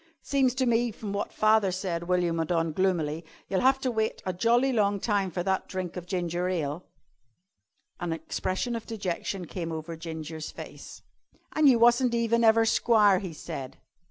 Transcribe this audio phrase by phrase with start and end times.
[0.23, 4.19] "Seems to me from wot father said," went on William gloomily, "you'll have to wait
[4.25, 6.87] a jolly long time for that drink of ginger ale."
[7.99, 11.03] An expression of dejection came over Ginger's face.
[11.53, 13.77] "An' you wasn't even ever squire," he said.